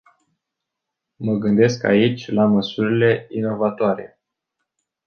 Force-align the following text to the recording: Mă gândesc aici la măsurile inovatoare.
Mă 1.15 1.33
gândesc 1.37 1.83
aici 1.83 2.27
la 2.31 2.45
măsurile 2.45 3.27
inovatoare. 3.29 4.19